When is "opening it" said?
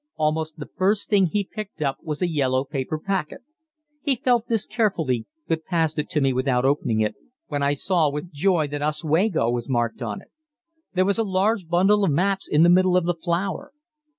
6.65-7.13